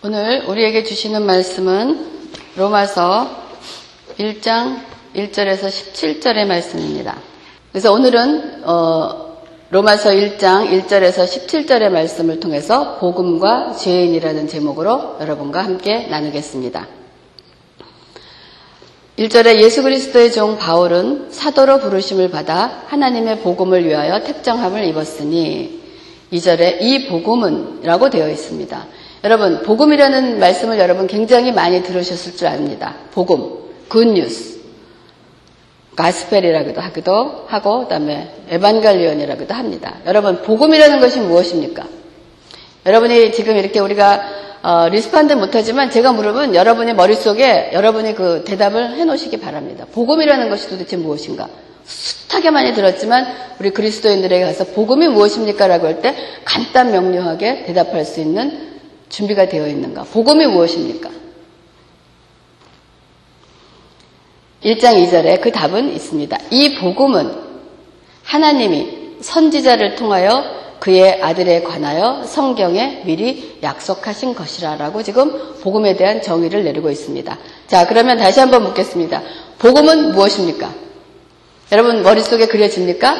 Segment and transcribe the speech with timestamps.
[0.00, 2.06] 오늘 우리에게 주시는 말씀은
[2.54, 3.28] 로마서
[4.16, 4.80] 1장
[5.16, 7.18] 1절에서 17절의 말씀입니다.
[7.72, 16.86] 그래서 오늘은 어, 로마서 1장 1절에서 17절의 말씀을 통해서 복음과 죄인이라는 제목으로 여러분과 함께 나누겠습니다.
[19.18, 25.82] 1절에 예수 그리스도의 종 바울은 사도로 부르심을 받아 하나님의 복음을 위하여 택정함을 입었으니
[26.32, 28.86] 2절에 이 복음은 라고 되어 있습니다.
[29.24, 32.94] 여러분, 복음이라는 말씀을 여러분 굉장히 많이 들으셨을 줄 압니다.
[33.12, 33.50] 복음,
[33.88, 34.58] good news,
[35.96, 39.96] gospel이라고도 하기도 하고, 그 다음에 εὐαγγέλιον이라고도 합니다.
[40.06, 41.84] 여러분, 복음이라는 것이 무엇입니까?
[42.86, 44.22] 여러분이 지금 이렇게 우리가
[44.60, 49.86] 어, respond 못하지만 제가 물으면 여러분의 머릿속에 여러분이 그 대답을 해놓으시기 바랍니다.
[49.92, 51.48] 복음이라는 것이 도대체 무엇인가?
[51.86, 53.26] 숱하게 많이 들었지만
[53.60, 55.66] 우리 그리스도인들에게 가서 복음이 무엇입니까?
[55.68, 56.14] 라고 할 때
[56.44, 58.67] 간단 명료하게 대답할 수 있는
[59.08, 60.04] 준비가 되어 있는가?
[60.04, 61.10] 복음이 무엇입니까?
[64.64, 66.36] 1장 2절에 그 답은 있습니다.
[66.50, 67.32] 이 복음은
[68.24, 76.90] 하나님이 선지자를 통하여 그의 아들에 관하여 성경에 미리 약속하신 것이라라고 지금 복음에 대한 정의를 내리고
[76.90, 77.38] 있습니다.
[77.66, 79.22] 자, 그러면 다시 한번 묻겠습니다.
[79.58, 80.72] 복음은 무엇입니까?
[81.72, 83.16] 여러분 머릿속에 그려집니까?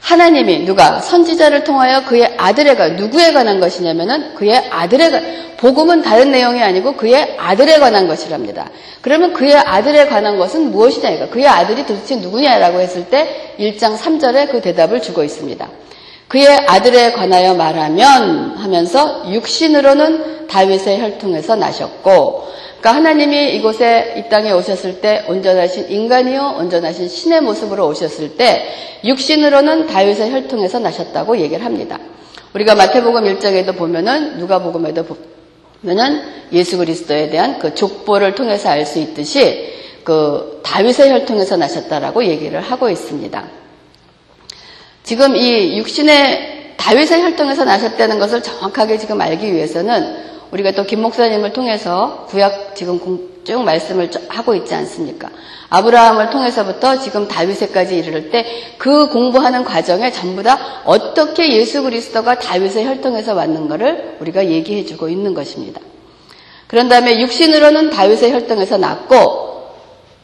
[0.00, 6.30] 하나님이 누가 선지자를 통하여 그의 아들에 관 누구에 관한 것이냐면은 그의 아들에 관 복음은 다른
[6.30, 8.70] 내용이 아니고 그의 아들에 관한 것이랍니다.
[9.00, 14.50] 그러면 그의 아들에 관한 것은 무엇이냐 이거 그의 아들이 도대체 누구냐라고 했을 때 1장 3절에
[14.50, 15.66] 그 대답을 주고 있습니다.
[16.28, 22.46] 그의 아들에 관하여 말하면 하면서 육신으로는 다윗의 혈통에서 나셨고
[22.86, 28.64] 그러니까 하나님이 이곳에 이 땅에 오셨을 때 온전하신 인간이요 온전하신 신의 모습으로 오셨을 때
[29.04, 31.98] 육신으로는 다윗의 혈통에서 나셨다고 얘기를 합니다.
[32.54, 35.04] 우리가 마태복음 1장에도 보면은 누가복음에도
[35.82, 42.60] 보면은 예수 그리스도에 대한 그 족보를 통해서 알 수 있듯이 그 다윗의 혈통에서 나셨다라고 얘기를
[42.60, 43.44] 하고 있습니다.
[45.02, 51.52] 지금 이 육신의 다윗의 혈통에서 나셨다는 것을 정확하게 지금 알기 위해서는 우리가 또 김 목사님을
[51.52, 53.00] 통해서 구약 지금
[53.44, 55.28] 쭉 말씀을 하고 있지 않습니까?
[55.68, 58.44] 아브라함을 통해서부터 지금 다윗에까지 이르를 때
[58.78, 65.34] 그 공부하는 과정에 전부 다 어떻게 예수 그리스도가 다윗의 혈통에서 왔는가를 우리가 얘기해 주고 있는
[65.34, 65.80] 것입니다.
[66.68, 69.70] 그런 다음에 육신으로는 다윗의 혈통에서 났고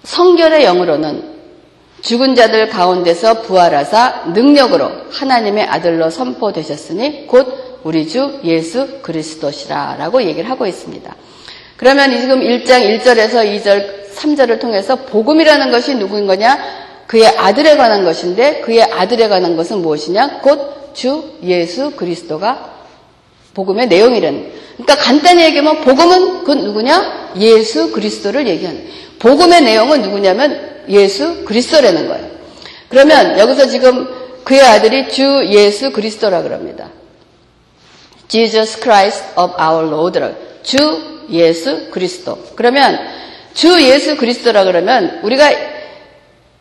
[0.05, 1.33] 성결의 영으로는
[2.03, 10.67] 죽은 자들 가운데서 부활하사 능력으로 하나님의 아들로 선포되셨으니 곧 우리 주 예수 그리스도시라라고 얘기를 하고
[10.67, 11.15] 있습니다.
[11.77, 16.59] 그러면 지금 1장 1절에서 2절, 3절을 통해서 복음이라는 것이 누구인 거냐?
[17.07, 20.41] 그의 아들에 관한 것인데 그의 아들에 관한 것은 무엇이냐?
[20.41, 22.71] 곧 주 예수 그리스도가
[23.55, 24.53] 복음의 내용이라는.
[24.77, 27.33] 그러니까 간단히 얘기하면 복음은 그 누구냐?
[27.37, 28.87] 예수 그리스도를 얘기하는.
[29.19, 32.31] 복음의 내용은 누구냐면 예수 그리스도라는 거예요.
[32.89, 34.09] 그러면 여기서 지금
[34.45, 36.91] 그의 아들이 주 예수 그리스도라 그럽니다.
[38.33, 40.19] Jesus Christ of our Lord.
[40.63, 42.39] 주 예수 그리스도.
[42.57, 42.99] 그러면
[43.53, 45.51] 주 예수 그리스도라 그러면 우리가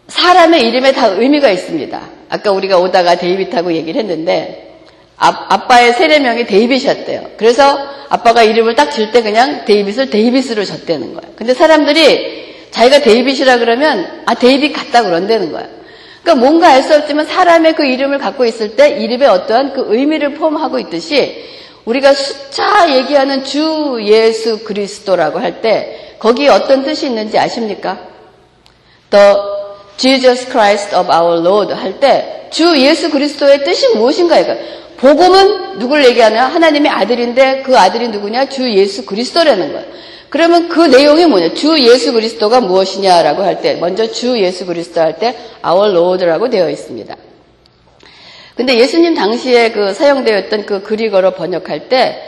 [0.07, 2.01] 사람의 이름에 다 의미가 있습니다.
[2.29, 4.79] 아까 우리가 오다가 데이빗하고 얘기를 했는데
[5.15, 7.31] 아빠의 세례명이 데이빗이었대요.
[7.37, 7.77] 그래서
[8.09, 11.33] 아빠가 이름을 딱 질 때 그냥 데이빗을 데이빗으로 졌다는 거예요.
[11.37, 15.67] 근데 사람들이 자기가 데이빗이라 그러면 아 데이빗 같다 그런다는 거야.
[16.23, 20.35] 그러니까 뭔가 알 수 없지만 사람의 그 이름을 갖고 있을 때 이름에 어떠한 그 의미를
[20.35, 21.45] 포함하고 있듯이
[21.85, 27.97] 우리가 숫자 얘기하는 주 예수 그리스도라고 할 때 거기에 어떤 뜻이 있는지 아십니까?
[29.09, 29.35] The
[29.97, 34.55] Jesus Christ of our Lord 할 때 주 예수 그리스도의 뜻이 무엇인가 이거
[34.97, 36.45] 복음은 누굴 얘기하냐?
[36.47, 38.49] 하나님의 아들인데 그 아들이 누구냐?
[38.49, 39.87] 주 예수 그리스도라는 거예요.
[40.31, 41.53] 그러면 그 내용이 뭐냐?
[41.53, 46.69] 주 예수 그리스도가 무엇이냐라고 할 때, 먼저 주 예수 그리스도 할 때, our Lord라고 되어
[46.69, 47.13] 있습니다.
[48.55, 52.21] 근데 예수님 당시에 그 사용되었던 그 Greek어로 번역할 때,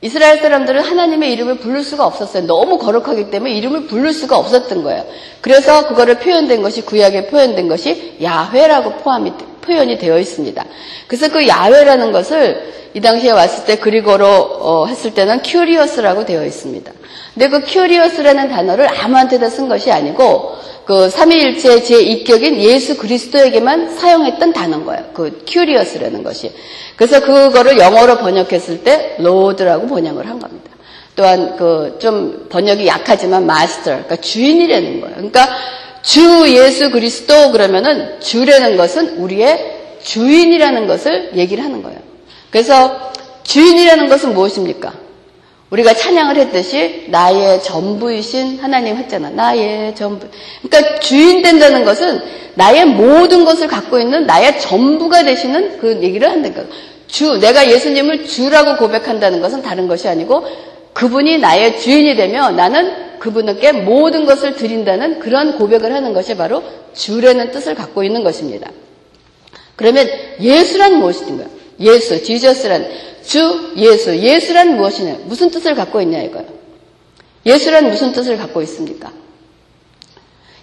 [0.00, 2.44] 이스라엘 사람들은 하나님의 이름을 부를 수가 없었어요.
[2.48, 5.06] 너무 거룩하기 때문에 이름을 부를 수가 없었던 거예요.
[5.40, 10.64] 그래서 그거를 표현된 것이 구약에 표현된 것이 야훼라고 포함이 표현이 되어 있습니다.
[11.06, 16.92] 그래서 그 야훼라는 것을 이 당시에 왔을 때 Greek어로 어, 했을 때는 κύριος라고 되어 있습니다.
[17.32, 20.52] 근데 그 κύριος라는 단어를 아무한테나 쓴 것이 아니고
[20.84, 25.04] 그 삼위일체 제 2위격인 예수 그리스도에게만 사용했던 단어인 거예요.
[25.14, 26.52] 그 κύριος라는 것이.
[26.96, 30.70] 그래서 그거를 영어로 번역했을 때 Lord라고 번역을 한 겁니다.
[31.14, 35.14] 또한 그 좀 번역이 약하지만 마스터, 그러니까 주인이라는 거예요.
[35.14, 35.48] 그러니까
[36.02, 41.98] 주 예수 그리스도 그러면은 주라는 것은 우리의 주인이라는 것을 얘기를 하는 거예요.
[42.50, 43.12] 그래서
[43.44, 44.92] 주인이라는 것은 무엇입니까?
[45.70, 49.30] 우리가 찬양을 했듯이 나의 전부이신 하나님 했잖아.
[49.30, 50.26] 나의 전부.
[50.62, 52.20] 그러니까 주인 된다는 것은
[52.56, 56.68] 나의 모든 것을 갖고 있는 나의 전부가 되시는 그 얘기를 한다는 거예요.
[57.06, 60.46] 주, 내가 예수님을 주라고 고백한다는 것은 다른 것이 아니고
[60.92, 66.62] 그분이 나의 주인이 되며 나는 그분께 모든 것을 드린다는 그런 고백을 하는 것이 바로
[66.92, 68.70] 주라는 뜻을 갖고 있는 것입니다.
[69.76, 70.08] 그러면
[70.40, 71.48] 예수란 무엇인가요?
[71.80, 72.88] 예수, 지저스란
[73.24, 75.18] 주 예수, 예수란 무엇이냐?
[75.24, 76.48] 무슨 뜻을 갖고 있냐 이거예요.
[77.46, 79.12] 예수란 무슨 뜻을 갖고 있습니까?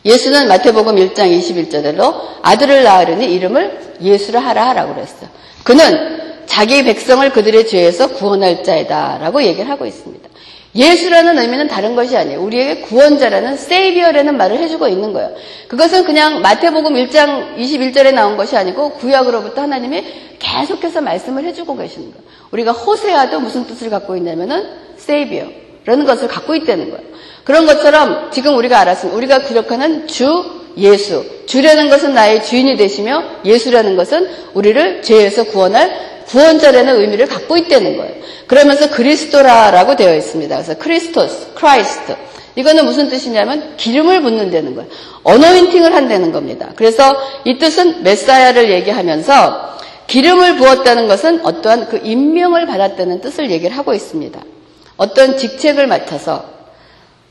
[0.06, 5.30] 예수는 마태복음 1장 21절대로 아들을 낳으려니 이름을 예수라 하라 하라고 그랬어요.
[5.64, 6.19] 그는
[6.50, 10.28] 자기 백성을 그들의 죄에서 구원할 자이다라고 얘기를 하고 있습니다.
[10.76, 12.42] 예수라는 의미는 다른 것이 아니에요.
[12.42, 15.32] 우리에게 구원자라는 세이비어라는 말을 해주고 있는 거예요.
[15.68, 20.04] 그것은 그냥 마태복음 1장 21절에 나온 것이 아니고 구약으로부터 하나님이
[20.40, 22.24] 계속해서 말씀을 해주고 계시는 거예요.
[22.52, 25.46] 우리가 호세아도 무슨 뜻을 갖고 있냐면은 Savior
[25.86, 27.04] 라는 것을 갖고 있다는 거예요.
[27.44, 29.16] 그런 것처럼 지금 우리가 알았습니다.
[29.18, 31.26] 우리가 기록하는 주 예수.
[31.46, 38.14] 주라는 것은 나의 주인이 되시며 예수라는 것은 우리를 죄에서 구원할 구원자라는 의미를 갖고 있다는 거예요.
[38.48, 40.56] 그러면서 그리스도라라고 되어 있습니다.
[40.56, 42.16] 그래서 Χριστός, Christ.
[42.56, 44.90] 이거는 무슨 뜻이냐면 기름을 붓는다는 거예요.
[45.24, 46.70] anointing을 한다는 겁니다.
[46.76, 47.16] 그래서
[47.46, 49.78] 이 뜻은 메시아를 얘기하면서
[50.08, 54.40] 기름을 부었다는 것은 어떠한 그 임명을 받았다는 뜻을 얘기를 하고 있습니다.
[54.98, 56.46] 어떤 직책을 맡아서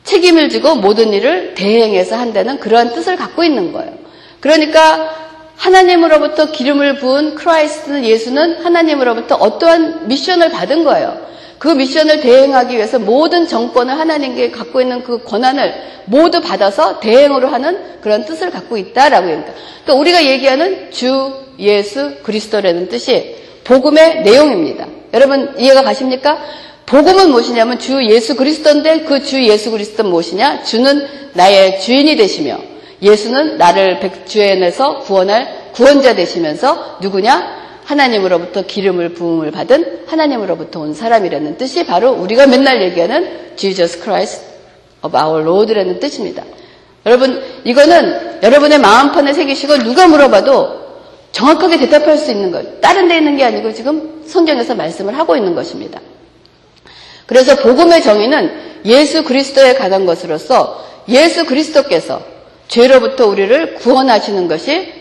[0.05, 3.93] 책임을 지고 모든 일을 대행해서 한다는 그러한 뜻을 갖고 있는 거예요.
[4.41, 5.28] 그러니까
[5.59, 11.27] 하나님으로부터 기름을 부은 Christ는 예수는 하나님으로부터 어떠한 미션을 받은 거예요.
[11.59, 15.75] 그 미션을 대행하기 위해서 모든 정권을 하나님께 갖고 있는 그 권한을
[16.05, 19.53] 모두 받아서 대행으로 하는 그런 뜻을 갖고 있다라고 합니다.
[19.83, 24.87] 그러니까 우리가 얘기하는 주 예수 그리스도라는 뜻이 복음의 내용입니다.
[25.13, 26.39] 여러분 이해가 가십니까?
[26.87, 30.63] 복음은 무엇이냐면 주 예수 그리스도인데 그 주 예수 그리스도는 무엇이냐?
[30.63, 32.59] 주는 나의 주인이 되시며
[33.01, 37.59] 예수는 나를 백주엔에서 구원할 구원자 되시면서 누구냐?
[37.85, 44.45] 하나님으로부터 기름을 부음을 받은 하나님으로부터 온 사람이라는 뜻이 바로 우리가 맨날 얘기하는 Jesus Christ
[45.03, 46.45] of our Lord라는 뜻입니다.
[47.07, 50.79] 여러분 이거는 여러분의 마음판에 새기시고 누가 물어봐도
[51.33, 52.81] 정확하게 대답할 수 있는 것.
[52.81, 56.01] 다른 데 있는 게 아니고 지금 성경에서 말씀을 하고 있는 것입니다.
[57.27, 62.21] 그래서 복음의 정의는 예수 그리스도에 관한 것으로서 예수 그리스도께서
[62.69, 64.93] 죄로부터 우리를 구원하시는 것이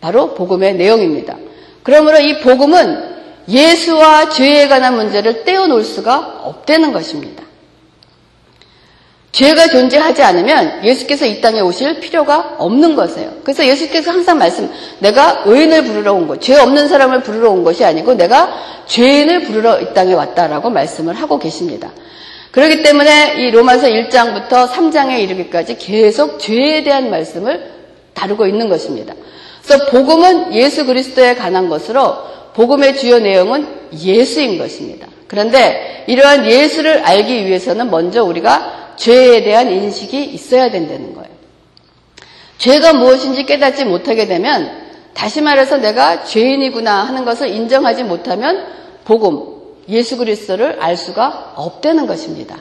[0.00, 1.36] 바로 복음의 내용입니다.
[1.82, 3.16] 그러므로 이 복음은
[3.48, 7.44] 예수와 죄에 관한 문제를 떼어놓을 수가 없다는 것입니다.
[9.32, 13.32] 죄가 존재하지 않으면 예수께서 이 땅에 오실 필요가 없는 것이에요.
[13.44, 14.70] 그래서 예수께서 항상 말씀,
[15.00, 18.50] 내가 의인을 부르러 온 것, 죄 없는 사람을 부르러 온 것이 아니고 내가
[18.86, 21.90] 죄인을 부르러 이 땅에 왔다라고 말씀을 하고 계십니다.
[22.56, 27.70] 그렇기 때문에 이 로마서 1장부터 3장에 이르기까지 계속 죄에 대한 말씀을
[28.14, 29.12] 다루고 있는 것입니다.
[29.62, 32.16] 그래서 복음은 예수 그리스도에 관한 것으로
[32.54, 35.06] 복음의 주요 내용은 예수인 것입니다.
[35.28, 41.28] 그런데 이러한 예수를 알기 위해서는 먼저 우리가 죄에 대한 인식이 있어야 된다는 거예요.
[42.56, 48.64] 죄가 무엇인지 깨닫지 못하게 되면 다시 말해서 내가 죄인이구나 하는 것을 인정하지 못하면
[49.04, 49.55] 복음,
[49.88, 52.56] 예수 그리스도를 알 수가 없다는 것입니다.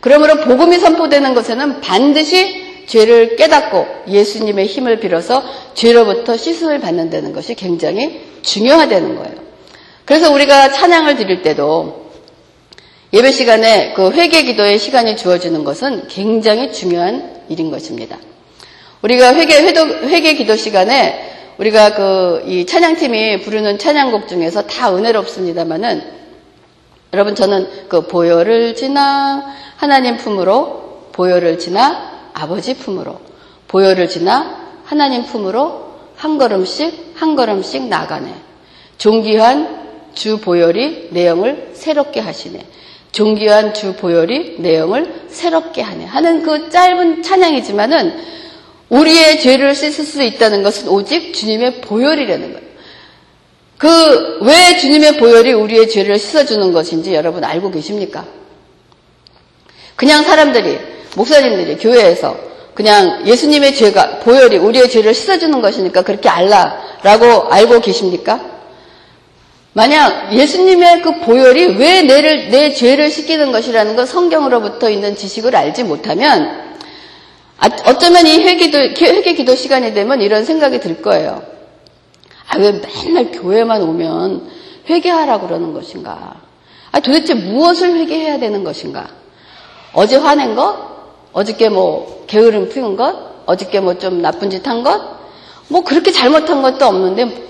[0.00, 5.42] 그러므로 복음이 선포되는 것에는 반드시 죄를 깨닫고 예수님의 힘을 빌어서
[5.74, 9.34] 죄로부터 씻음을 받는다는 것이 굉장히 중요하다는 거예요.
[10.04, 12.06] 그래서 우리가 찬양을 드릴 때도
[13.12, 18.18] 예배 시간에 그 회개 기도의 시간이 주어지는 것은 굉장히 중요한 일인 것입니다.
[19.02, 26.02] 우리가 회개, 회도, 회개 기도 시간에 우리가 그 이 찬양팀이 부르는 찬양곡 중에서 다 은혜롭습니다만은
[27.12, 29.44] 여러분 저는 그 보혈을 지나
[29.76, 33.20] 하나님 품으로 보혈을 지나 아버지 품으로
[33.68, 35.86] 보혈을 지나 하나님 품으로
[36.16, 38.34] 한 걸음씩 한 걸음씩 나가네.
[38.98, 42.66] 존귀한 주 보혈이 내용을 새롭게 하시네.
[43.12, 46.04] 존귀한 주 보혈이 내용을 새롭게 하네.
[46.04, 48.36] 하는 그 짧은 찬양이지만은
[48.88, 52.65] 우리의 죄를 씻을 수 있다는 것은 오직 주님의 보혈이라는 거예요.
[53.78, 58.24] 그 왜 주님의 보혈이 우리의 죄를 씻어주는 것인지 여러분 알고 계십니까?
[59.94, 60.78] 그냥 사람들이
[61.16, 62.36] 목사님들이 교회에서
[62.74, 68.40] 그냥 예수님의 죄가 보혈이 우리의 죄를 씻어주는 것이니까 그렇게 알라라고 알고 계십니까?
[69.72, 75.84] 만약 예수님의 그 보혈이 왜 내를 내 죄를 씻기는 것이라는 것 성경으로부터 있는 지식을 알지
[75.84, 76.66] 못하면
[77.58, 81.55] 아, 어쩌면 이 회기도 회개 기도 시간이 되면 이런 생각이 들 거예요.
[82.48, 84.50] 아, 왜 맨날 교회만 오면
[84.88, 86.36] 회개하라 그러는 것인가?
[86.92, 89.08] 아, 도대체 무엇을 회개해야 되는 것인가?
[89.92, 90.76] 어제 화낸 것?
[91.32, 93.14] 어저께 뭐 게으름 피운 것?
[93.46, 95.00] 어저께 뭐 좀 나쁜 짓 한 것?
[95.68, 97.46] 뭐 그렇게 잘못한 것도 없는데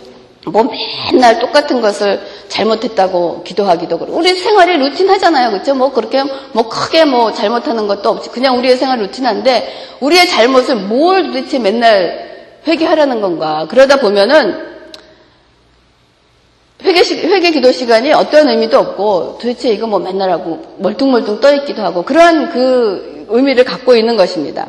[0.47, 0.65] 뭐
[1.13, 6.23] 맨날 똑같은 것을 잘못했다고 기도하기도 그렇고 우리 생활이 루틴 하잖아요 그렇죠 뭐 그렇게
[6.53, 12.61] 뭐 크게 뭐 잘못하는 것도 없지 그냥 우리의 생활 루틴한데 우리의 잘못을 뭘 도대체 맨날
[12.67, 14.76] 회개하라는 건가 그러다 보면은
[16.85, 21.83] 회개, 시, 회개 기도 시간이 어떤 의미도 없고 도대체 이거 뭐 맨날 하고 멀뚱멀뚱 떠있기도
[21.83, 24.69] 하고 그러한 그 의미를 갖고 있는 것입니다.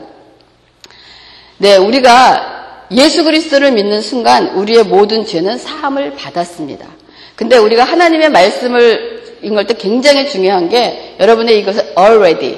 [1.58, 6.88] 네, 우리가 예수 그리스도를 믿는 순간 우리의 모든 죄는 사함을 받았습니다.
[7.36, 12.58] 근데 우리가 하나님의 말씀을 읽을 때 굉장히 중요한 게 여러분의 이것을 already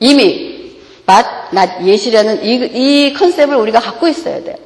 [0.00, 0.74] 이미
[1.06, 4.56] but not yet이라는 이, 이 컨셉을 우리가 갖고 있어야 돼요.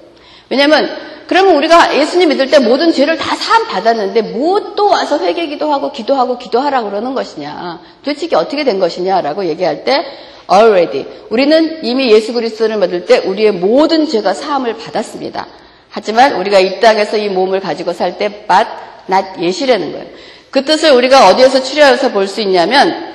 [0.48, 0.90] 왜냐하면
[1.30, 5.72] 그러면 우리가 예수님 믿을 때 모든 죄를 다 사함 받았는데 뭐 또 와서 회개 기도
[5.72, 7.80] 하고 기도하고 기도하라 그러는 것이냐?
[8.04, 10.04] 도대체 어떻게 된 것이냐라고 얘기할 때
[10.50, 15.46] already 우리는 이미 예수 그리스도를 믿을 때 우리의 모든 죄가 사함을 받았습니다.
[15.88, 18.66] 하지만 우리가 이 땅에서 이 몸을 가지고 살 때 but
[19.08, 20.06] not yet이라는 거예요.
[20.50, 23.14] 그 뜻을 우리가 어디에서 추려서 볼 수 있냐면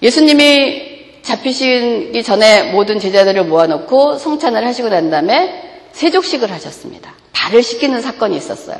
[0.00, 7.17] 예수님이 잡히시기 전에 모든 제자들을 모아놓고 성찬을 하시고 난 다음에 세족식을 하셨습니다.
[7.32, 8.78] 발을 씻기는 사건이 있었어요.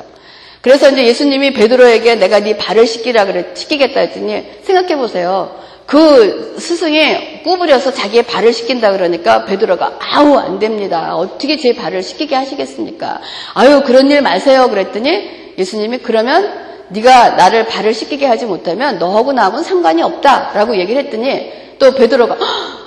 [0.61, 5.57] 그래서 이제 예수님이 베드로에게 내가 네 발을 씻기라 그래 씻기겠다 했더니 생각해 보세요.
[5.85, 11.15] 그 스승이 구부려서 자기의 발을 씻긴다 그러니까 베드로가 아우 안 됩니다.
[11.15, 13.21] 어떻게 제 발을 씻기게 하시겠습니까?
[13.55, 19.63] 아유 그런 일 마세요 그랬더니 예수님이 그러면 네가 나를 발을 씻기게 하지 못하면 너하고 나하고는
[19.63, 22.37] 상관이 없다라고 얘기를 했더니 또 베드로가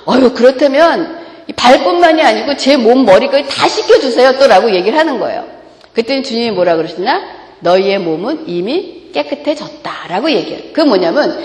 [0.05, 1.22] 아유 그렇다면
[1.55, 5.45] 발뿐만이 아니고 제 몸 머리까지 다 씻겨주세요 또 라고 얘기를 하는 거예요.
[5.93, 7.21] 그랬더니 주님이 뭐라 그러시나?
[7.59, 10.61] 너희의 몸은 이미 깨끗해졌다 라고 얘기해요.
[10.73, 11.39] 그 뭐냐면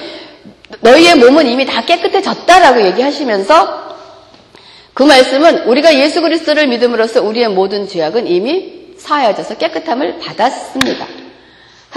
[0.80, 3.88] 너희의 몸은 이미 다 깨끗해졌다 라고 얘기하시면서
[4.94, 11.06] 그 말씀은 우리가 예수 그리스도를 믿음으로써 우리의 모든 죄악은 이미 사하여져서 깨끗함을 받았습니다.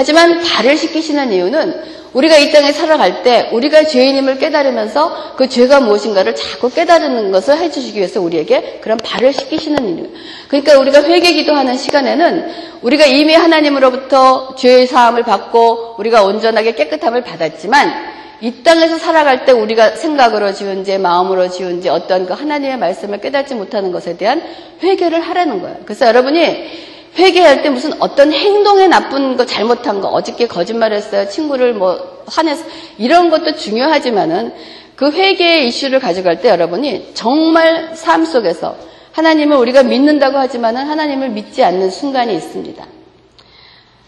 [0.01, 1.79] 하지만 발을 씻기시는 이유는
[2.13, 8.00] 우리가 이 땅에 살아갈 때 우리가 죄인임을 깨달으면서 그 죄가 무엇인가를 자꾸 깨달는 것을 해주시기
[8.00, 10.08] 위해서 우리에게 그런 발을 씻기시는 이유.
[10.48, 17.24] 그러니까 우리가 회개 기도 하는 시간에는 우리가 이미 하나님으로부터 죄의 사함을 받고 우리가 온전하게 깨끗함을
[17.24, 17.93] 받았지만
[18.41, 23.22] 이 땅에서 살아갈 때 우리가 생각으로 지은 죄, 마음으로 지은 죄, 어떤 그 하나님의 말씀을
[23.22, 24.41] 깨닫지 못하는 것에 대한
[24.81, 25.77] 회개를 하라는 거예요.
[25.86, 32.24] 그래서 여러분이 회개할 때 무슨 어떤 행동에 나쁜 거 잘못한 거 어저께 거짓말했어요 친구를 뭐
[32.27, 32.63] 화내서
[32.98, 34.53] 이런 것도 중요하지만은
[34.96, 38.75] 그 회개의 이슈를 가져갈 때 여러분이 정말 삶 속에서
[39.13, 42.86] 하나님을 우리가 믿는다고 하지만은 하나님을 믿지 않는 순간이 있습니다.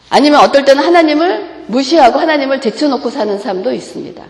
[0.09, 4.23] 아니면 어떨 때는 하나님을 무시하고 하나님을 제쳐놓고 사는 사람도 있습니다.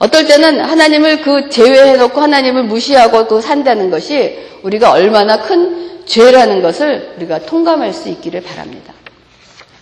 [0.00, 7.14] 어떨 때는 하나님을 그 제외해놓고 하나님을 무시하고 또 산다는 것이 우리가 얼마나 큰 죄라는 것을
[7.18, 8.94] 우리가 통감할 수 있기를 바랍니다.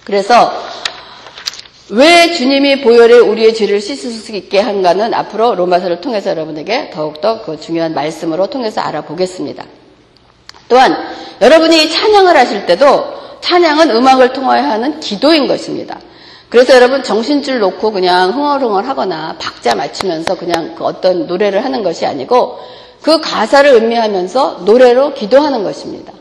[0.02, 0.52] 그래서
[1.90, 7.58] 왜 주님이 보혈에 우리의 죄를 씻을 수 있게 한가는 앞으로 로마서를 통해서 여러분에게 더욱더 그
[7.60, 9.64] 중요한 말씀으로 통해서 알아보겠습니다.
[10.68, 10.96] 또한
[11.40, 16.00] 여러분이 찬양을 하실 때도 찬양은 음악을 통하여 하는 기도인 것입니다.
[16.48, 22.06] 그래서 여러분 정신줄 놓고 그냥 흥얼흥얼 하거나 박자 맞추면서 그냥 그 어떤 노래를 하는 것이
[22.06, 22.58] 아니고
[23.02, 26.12] 그 가사를 음미하면서 노래로 기도하는 것입니다.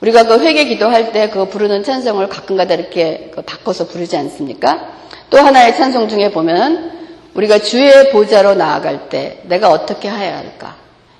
[0.00, 4.88] 우리가 그 회개 기도할 때 그 부르는 찬송을 가끔가다 이렇게 그 바꿔서 부르지 않습니까?
[5.30, 6.92] 또 하나의 찬송 중에 보면
[7.34, 10.76] 우리가 주의 보좌로 나아갈 때 내가 어떻게 해야 할까?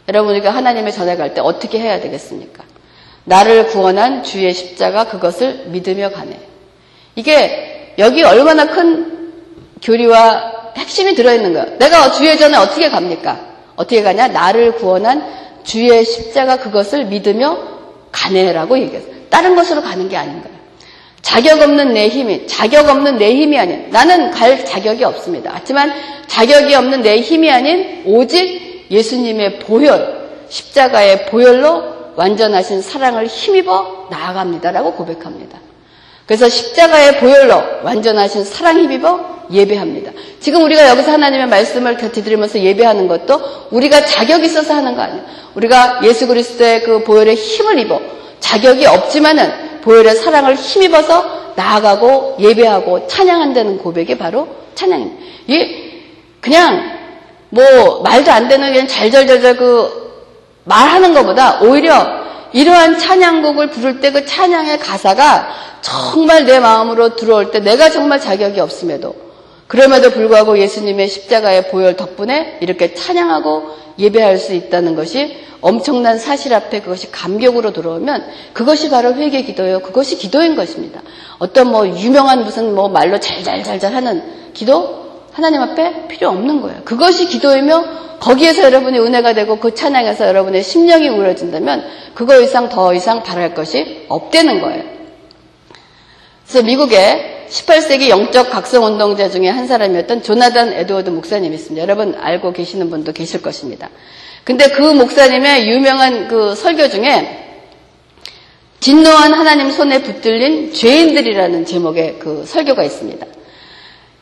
[0.06, 2.62] 여러분 우리가 하나님의 전에 갈 때 어떻게 해야 되겠습니까?
[3.24, 6.38] 나를 구원한 주의 십자가 그것을 믿으며 가네.
[7.16, 9.32] 이게 여기 얼마나 큰
[9.82, 11.78] 교리와 핵심이 들어있는 거예요.
[11.78, 13.38] 내가 주의 전에 어떻게 갑니까?
[13.76, 14.28] 어떻게 가냐?
[14.28, 15.24] 나를 구원한
[15.64, 17.58] 주의 십자가 그것을 믿으며
[18.12, 19.14] 가네라고 얘기했어요.
[19.30, 20.54] 다른 것으로 가는 게 아닌 거예요.
[21.22, 25.52] 자격 없는 내 힘이, 자격 없는 내 힘이 아닌, 나는 갈 자격이 없습니다.
[25.54, 25.92] 하지만
[26.26, 35.63] 자격이 없는 내 힘이 아닌 오직 예수님의 보혈, 십자가의 보혈로 완전하신 사랑을 힘입어 나아갑니다라고 고백합니다.
[36.26, 40.12] 그래서 십자가의 보혈로 완전하신 사랑 힘입어 예배합니다.
[40.40, 43.40] 지금 우리가 여기서 하나님의 말씀을 곁에 들으면서 예배하는 것도
[43.70, 45.22] 우리가 자격이 있어서 하는 거 아니에요.
[45.54, 48.00] 우리가 예수 그리스도의 그 보혈의 힘을 입어
[48.40, 55.22] 자격이 없지만은 보혈의 사랑을 힘입어서 나아가고 예배하고 찬양한다는 고백이 바로 찬양입니다.
[55.48, 55.84] 이
[56.40, 56.94] 그냥
[57.50, 60.04] 뭐 말도 안 되는 그냥 잘잘잘잘 그
[60.64, 62.23] 말하는 것보다 오히려
[62.54, 65.48] 이러한 찬양곡을 부를 때 그 찬양의 가사가
[65.80, 69.14] 정말 내 마음으로 들어올 때 내가 정말 자격이 없음에도
[69.66, 76.80] 그럼에도 불구하고 예수님의 십자가의 보혈 덕분에 이렇게 찬양하고 예배할 수 있다는 것이 엄청난 사실 앞에
[76.80, 79.80] 그것이 감격으로 들어오면 그것이 바로 회개 기도예요.
[79.80, 81.00] 그것이 기도인 것입니다.
[81.38, 85.03] 어떤 뭐 유명한 무슨 뭐 말로 잘잘잘잘 하는 기도
[85.34, 86.82] 하나님 앞에 필요 없는 거예요.
[86.84, 93.24] 그것이 기도이며 거기에서 여러분이 은혜가 되고 그 찬양에서 여러분의 심령이 우러진다면 그거 이상 더 이상
[93.24, 94.84] 바랄 것이 없다는 거예요.
[96.46, 101.82] 그래서 미국의 18세기 영적 각성 운동자 중에 한 사람이었던 조나단 에드워드 목사님이 있습니다.
[101.82, 103.90] 여러분 알고 계시는 분도 계실 것입니다.
[104.44, 107.40] 근데 그 목사님의 유명한 그 설교 중에
[108.78, 113.26] 진노한 하나님 손에 붙들린 죄인들이라는 제목의 그 설교가 있습니다.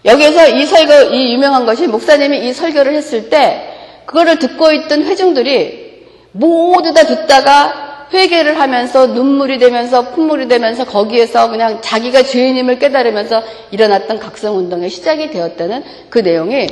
[0.04, 3.68] 여기에서 이 설교, 이 유명한 것이 목사님이 이 설교를 했을 때
[4.06, 11.80] 그거를 듣고 있던 회중들이 모두 다 듣다가 회개를 하면서 눈물이 되면서 콧물이 되면서 거기에서 그냥
[11.80, 16.66] 자기가 죄인임을 깨달으면서 일어났던 각성운동의 시작이 되었다는 그 내용이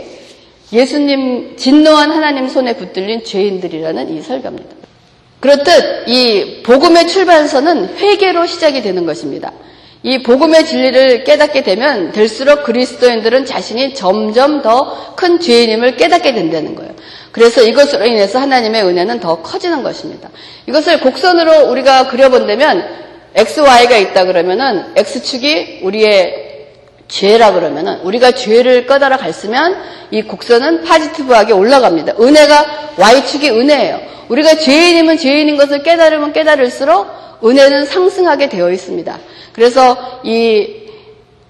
[0.73, 4.77] 예수님 진노한 하나님 손에 붙들린 죄인들이라는 이 설교입니다.
[5.41, 9.53] 그렇듯 이 복음의 출발선은 회개로 시작이 되는 것입니다.
[10.03, 16.93] 이 복음의 진리를 깨닫게 되면 될수록 그리스도인들은 자신이 점점 더 큰 죄인임을 깨닫게 된다는 거예요.
[17.31, 20.31] 그래서 이것으로 인해서 하나님의 은혜는 더 커지는 것입니다.
[20.67, 22.89] 이것을 곡선으로 우리가 그려본다면
[23.35, 26.69] XY가 있다 그러면은 X축이 우리의
[27.07, 29.77] 죄라 그러면은 우리가 죄를 꺼달아 갔으면
[30.11, 32.15] 이 곡선은 파지티브하게 올라갑니다.
[32.19, 34.01] 은혜가 Y축이 은혜예요.
[34.29, 37.07] 우리가 죄인이면 죄인인 것을 깨달으면 깨달을수록
[37.45, 39.19] 은혜는 상승하게 되어 있습니다.
[39.53, 40.67] 그래서 이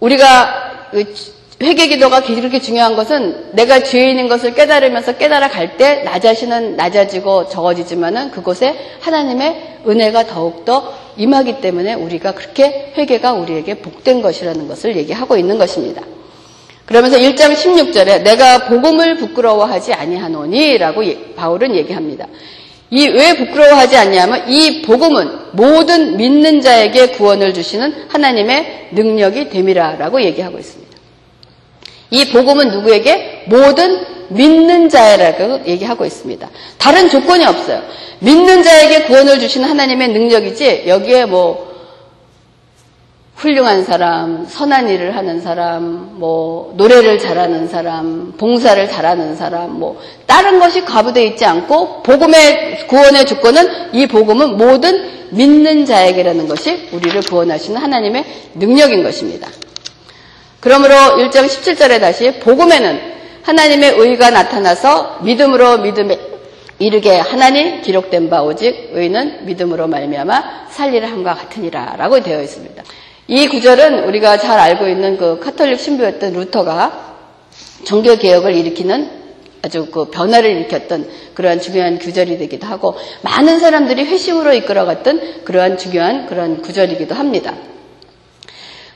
[0.00, 1.14] 우리가 그
[1.62, 7.49] 회개 기도가 그렇게 중요한 것은 내가 죄인인 것을 깨달으면서 깨달아 갈 때 나 자신은 낮아지고
[7.50, 15.37] 적어지지만은 그곳에 하나님의 은혜가 더욱더 임하기 때문에 우리가 그렇게 회개가 우리에게 복된 것이라는 것을 얘기하고
[15.37, 16.02] 있는 것입니다.
[16.87, 22.26] 그러면서 1장 16절에 내가 복음을 부끄러워하지 아니하노니라고 예, 바울은 얘기합니다.
[22.90, 30.58] 이 왜 부끄러워하지 않냐면 이 복음은 모든 믿는 자에게 구원을 주시는 하나님의 능력이 됨이라라고 얘기하고
[30.58, 30.91] 있습니다.
[32.10, 36.50] 이 복음은 누구에게 모든 믿는 자라고 얘기하고 있습니다.
[36.78, 37.82] 다른 조건이 없어요.
[38.21, 41.70] 믿는 자에게 구원을 주시는 하나님의 능력이지 여기에 뭐
[43.40, 50.60] 훌륭한 사람, 선한 일을 하는 사람, 뭐 노래를 잘하는 사람, 봉사를 잘하는 사람, 뭐 다른
[50.60, 57.80] 것이 과부되어 있지 않고 복음의 구원의 조건은 이 복음은 모든 믿는 자에게라는 것이 우리를 구원하시는
[57.80, 58.24] 하나님의
[58.56, 59.48] 능력인 것입니다.
[60.60, 63.00] 그러므로 1장 17절에 다시 복음에는
[63.42, 66.18] 하나님의 의가 나타나서 믿음으로 믿음에
[66.78, 72.82] 이르게 하나님 기록된 바 오직 의는 믿음으로 말미암아 살리를 함과 같으니라라고 되어 있습니다.
[73.30, 77.14] 이 구절은 우리가 잘 알고 있는 그 카톨릭 신부였던 루터가
[77.84, 79.08] 종교 개혁을 일으키는
[79.62, 86.26] 아주 그 변화를 일으켰던 그러한 중요한 구절이 되기도 하고 많은 사람들이 회심으로 이끌어갔던 그러한 중요한
[86.26, 87.54] 그런 구절이기도 합니다.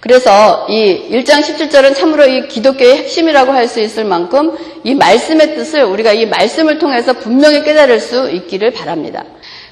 [0.01, 5.85] 그래서 이 1장 17절은 참으로 이 기독교의 핵심이라고 할 수 있을 만큼 이 말씀의 뜻을
[5.85, 9.23] 우리가 이 말씀을 통해서 분명히 깨달을 수 있기를 바랍니다.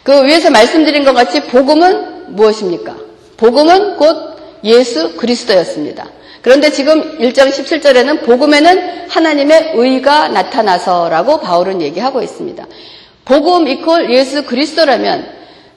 [0.04, 2.94] 그 위에서 말씀드린 것 같이 복음은 무엇입니까?
[3.38, 4.31] 복음은 곧
[4.64, 6.08] 예수 그리스도였습니다.
[6.42, 12.66] 그런데 지금 1장 17절에는 복음에는 하나님의 의가 나타나서라고 바울은 얘기하고 있습니다.
[13.24, 15.26] 복음 이퀄 예수 그리스도라면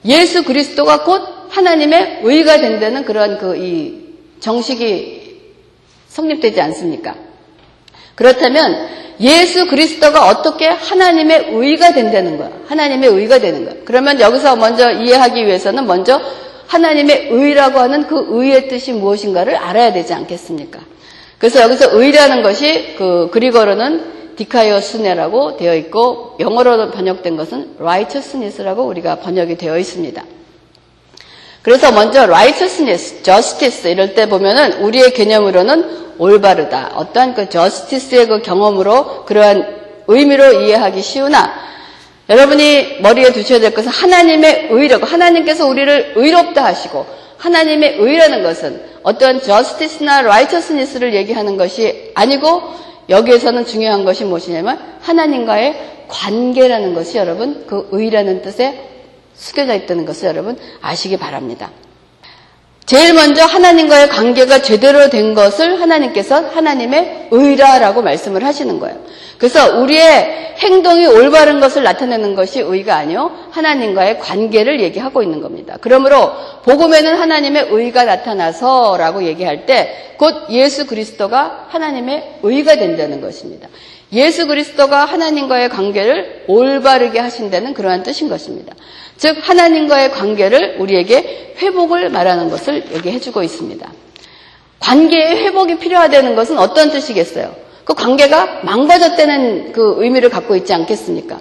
[0.05, 4.05] 예수 그리스도가 곧 하나님의 의가 된다는 그런 그 이
[4.45, 5.41] 정식이
[6.09, 7.15] 성립되지 않습니까?
[8.13, 8.87] 그렇다면
[9.19, 12.51] 예수 그리스도가 어떻게 하나님의 의가 된다는 거야.
[12.67, 13.75] 하나님의 의가 되는 거야.
[13.85, 16.21] 그러면 여기서 먼저 이해하기 위해서는 먼저
[16.67, 20.79] 하나님의 의라고 하는 그 의의 뜻이 무엇인가를 알아야 되지 않겠습니까?
[21.37, 29.17] 그래서 여기서 의라는 것이 그 그리거로는 디카이어 스네라고 되어 있고 영어로 번역된 것은 righteousness라고 우리가
[29.19, 30.23] 번역이 되어 있습니다.
[31.61, 36.91] 그래서 먼저 righteousness, justice 이럴 때 보면은 우리의 개념으로는 올바르다.
[36.95, 39.75] 어떠한 그 justice의 그 경험으로 그러한
[40.07, 41.53] 의미로 이해하기 쉬우나
[42.29, 47.05] 여러분이 머리에 두셔야 될 것은 하나님의 의라고 하나님께서 우리를 의롭다 하시고
[47.37, 52.61] 하나님의 의라는 것은 어떤 저스티스나 라이처스니스를 얘기하는 것이 아니고
[53.09, 58.89] 여기에서는 중요한 것이 무엇이냐면 하나님과의 관계라는 것이 여러분 그 의라는 뜻에
[59.35, 61.69] 숙여져 있다는 것을 여러분 아시기 바랍니다.
[62.85, 68.97] 제일 먼저 하나님과의 관계가 제대로 된 것을 하나님께서 하나님의 의라라고 말씀을 하시는 거예요.
[69.39, 75.77] 그래서 우리의 행동이 올바른 것을 나타내는 것이 의가 아니요 하나님과의 관계를 얘기하고 있는 겁니다.
[75.81, 76.31] 그러므로
[76.63, 83.67] 복음에는 하나님의 의가 나타나서라고 얘기할 때 곧 예수 그리스도가 하나님의 의가 된다는 것입니다.
[84.15, 88.73] 예수 그리스도가 하나님과의 관계를 올바르게 하신다는 그러한 뜻인 것입니다.
[89.17, 93.91] 즉 하나님과의 관계를 우리에게 회복을 말하는 것을 얘기해 주고 있습니다.
[94.79, 97.55] 관계의 회복이 필요하다는 것은 어떤 뜻이겠어요?
[97.83, 101.39] 그 관계가 망가졌다는 그 의미를 갖고 있지 않겠습니까?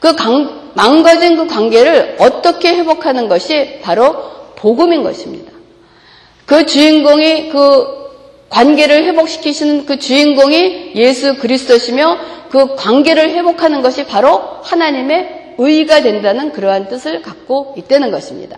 [0.00, 4.16] 그 강, 망가진 그 관계를 어떻게 회복하는 것이 바로
[4.56, 5.52] 복음인 것입니다.
[6.46, 8.03] 그 주인공이 그
[8.54, 12.18] 관계를 회복시키시는 그 주인공이 예수 그리스도시며
[12.50, 18.56] 그 관계를 회복하는 것이 바로 하나님의 의가 된다는 그러한 뜻을 갖고 있다는 것입니다.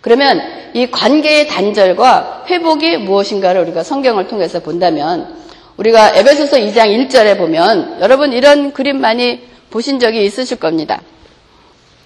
[0.00, 0.40] 그러면
[0.72, 5.34] 이 관계의 단절과 회복이 무엇인가를 우리가 성경을 통해서 본다면
[5.76, 11.02] 우리가 에베소서 2장 1절에 보면 여러분 이런 그림 많이 보신 적이 있으실 겁니다.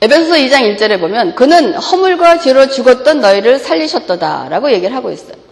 [0.00, 5.43] 에베소서 2장 1절에 보면 그는 허물과 죄로 죽었던 너희를 살리셨도다라고 얘기를 하고 있어요.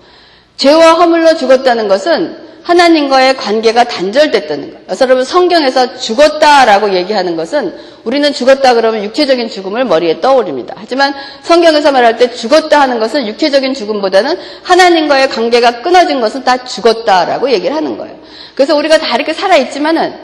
[0.57, 4.87] 죄와 허물로 죽었다는 것은 하나님과의 관계가 단절됐다는 거예요.
[5.01, 10.75] 여러분 성경에서 죽었다라고 얘기하는 것은 우리는 죽었다 그러면 육체적인 죽음을 머리에 떠올립니다.
[10.77, 11.13] 하지만
[11.43, 17.75] 성경에서 말할 때 죽었다 하는 것은 육체적인 죽음보다는 하나님과의 관계가 끊어진 것은 다 죽었다라고 얘기를
[17.75, 18.17] 하는 거예요.
[18.55, 20.15] 그래서 우리가 다 이렇게 살아 있지만은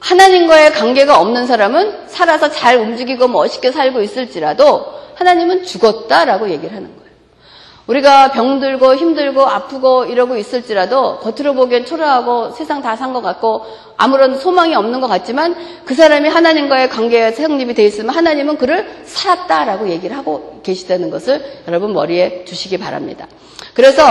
[0.00, 7.07] 하나님과의 관계가 없는 사람은 살아서 잘 움직이고 멋있게 살고 있을지라도 하나님은 죽었다라고 얘기를 하는 거예요.
[7.88, 13.64] 우리가 병들고 힘들고 아프고 이러고 있을지라도 겉으로 보기엔 초라하고 세상 다 산 것 같고
[13.96, 19.88] 아무런 소망이 없는 것 같지만 그 사람이 하나님과의 관계가 성립이 되어 있으면 하나님은 그를 살았다라고
[19.88, 23.26] 얘기를 하고 계시다는 것을 여러분 머리에 두시기 바랍니다.
[23.72, 24.02] 그래서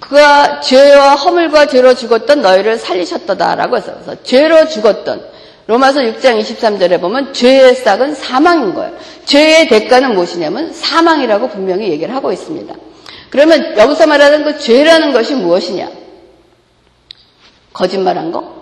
[0.00, 5.35] 그가 죄와 허물과 죄로 죽었던 너희를 살리셨다라고 해서 죄로 죽었던
[5.66, 8.92] 로마서 6장 23절에 보면 죄의 싹은 사망인 거예요.
[9.24, 12.74] 죄의 대가는 무엇이냐면 사망이라고 분명히 얘기를 하고 있습니다.
[13.30, 15.90] 그러면 여기서 말하는 그 죄라는 것이 무엇이냐?
[17.72, 18.56] 거짓말한 거?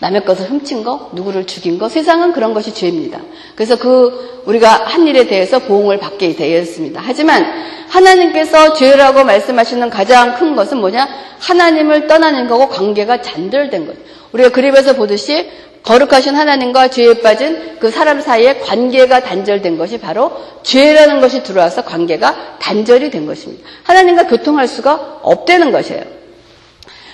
[0.00, 1.10] 남의 것을 훔친 거?
[1.12, 1.88] 누구를 죽인 거?
[1.88, 3.20] 세상은 그런 것이 죄입니다.
[3.54, 7.00] 그래서 그 우리가 한 일에 대해서 보응을 받게 되었습니다.
[7.04, 7.44] 하지만
[7.88, 11.06] 하나님께서 죄라고 말씀하시는 가장 큰 것은 뭐냐?
[11.38, 13.94] 하나님을 떠나는 거고 관계가 잔들된 것.
[14.32, 15.50] 우리가 그림에서 보듯이
[15.82, 22.58] 거룩하신 하나님과 죄에 빠진 그 사람 사이에 관계가 단절된 것이 바로 죄라는 것이 들어와서 관계가
[22.60, 23.66] 단절이 된 것입니다.
[23.84, 26.02] 하나님과 교통할 수가 없다는 것이에요.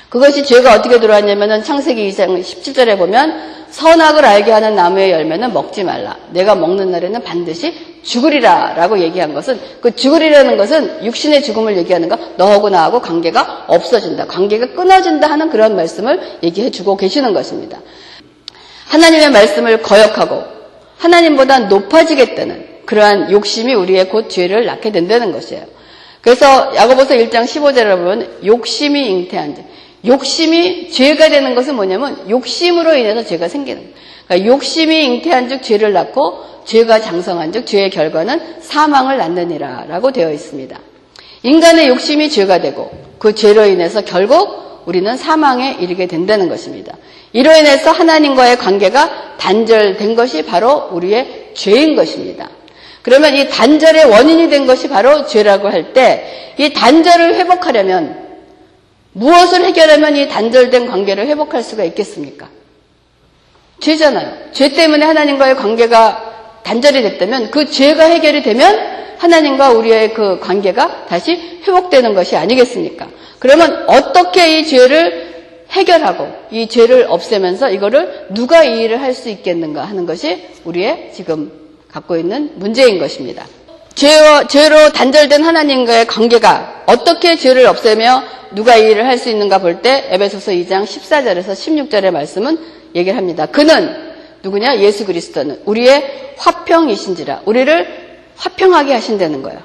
[0.08, 6.16] 그것이 죄가 어떻게 들어왔냐면은 창세기 2장 17절에 보면 선악을 알게 하는 나무의 열매는 먹지 말라.
[6.30, 12.16] 내가 먹는 날에는 반드시 죽으리라 라고 얘기한 것은 그 죽으리라는 것은 육신의 죽음을 얘기하는 거
[12.36, 14.26] 너하고 나하고 관계가 없어진다.
[14.26, 17.78] 관계가 끊어진다 하는 그런 말씀을 얘기해 주고 계시는 것입니다.
[18.86, 20.44] 하나님의 말씀을 거역하고
[20.98, 25.64] 하나님보다 높아지겠다는 그러한 욕심이 우리의 곧 죄를 낳게 된다는 것이에요.
[26.20, 29.64] 그래서 야고보서 1장 15절에 보면 욕심이 잉태한 죄.
[30.04, 33.92] 욕심이 죄가 되는 것은 뭐냐면 욕심으로 인해서 죄가 생기는.
[34.26, 40.32] 그러니까 욕심이 잉태한 즉 죄를 낳고 죄가 장성한 즉 죄의 결과는 사망을 낳느니라 라고 되어
[40.32, 40.78] 있습니다.
[41.42, 46.94] 인간의 욕심이 죄가 되고 그 죄로 인해서 결국 우리는 사망에 이르게 된다는 것입니다.
[47.32, 52.48] 이로 인해서 하나님과의 관계가 단절된 것이 바로 우리의 죄인 것입니다.
[53.02, 58.24] 그러면 이 단절의 원인이 된 것이 바로 죄라고 할 때 이 단절을 회복하려면
[59.12, 62.48] 무엇을 해결하면 이 단절된 관계를 회복할 수가 있겠습니까?
[63.80, 64.52] 죄잖아요.
[64.52, 71.60] 죄 때문에 하나님과의 관계가 단절이 됐다면 그 죄가 해결이 되면 하나님과 우리의 그 관계가 다시
[71.66, 73.08] 회복되는 것이 아니겠습니까?
[73.38, 75.26] 그러면 어떻게 이 죄를
[75.70, 81.50] 해결하고 이 죄를 없애면서 이거를 누가 이 일을 할 수 있겠는가 하는 것이 우리의 지금
[81.90, 83.46] 갖고 있는 문제인 것입니다.
[83.94, 89.80] 죄와, 죄로 단절된 하나님과의 관계가 어떻게 죄를 없애며 누가 이 일을 할 수 있는가 볼
[89.82, 92.58] 때 에베소서 2장 14절에서 16절의 말씀은
[92.94, 93.46] 얘기를 합니다.
[93.46, 94.78] 그는 누구냐?
[94.78, 98.05] 예수 그리스도는 우리의 화평이신지라 우리를
[98.36, 99.60] 화평하게 하신다는 거예요.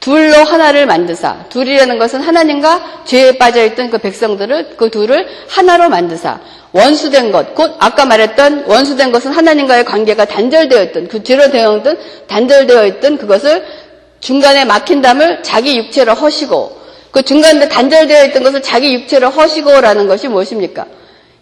[0.00, 1.46] 둘로 하나를 만드사.
[1.48, 6.40] 둘이라는 것은 하나님과 죄에 빠져있던 그 백성들을, 그 둘을 하나로 만드사.
[6.72, 11.98] 원수된 것, 곧 아까 말했던 원수된 것은 하나님과의 관계가 단절되어 있던, 그 죄로 되어 있던,
[12.26, 13.64] 단절되어 있던 그것을
[14.20, 20.28] 중간에 막힌 담을 자기 육체로 허시고, 그 중간에 단절되어 있던 것을 자기 육체로 허시고라는 것이
[20.28, 20.84] 무엇입니까?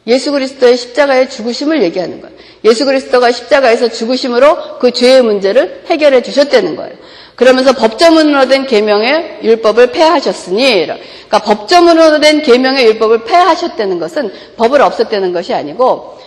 [0.06, 2.34] 예수 그리스도의 십자가의 죽으심을 얘기하는 거예요.
[2.64, 6.92] 예수 그리스도가 십자가에서 죽으심으로 그 죄의 문제를 해결해 주셨다는 거예요.
[7.34, 15.32] 그러면서 법조문으로 된 계명의 율법을 폐하셨으니 그러니까 법조문으로 된 계명의 율법을 폐하셨다는 것은 법을 없앴다는
[15.32, 16.18] 것이 아니고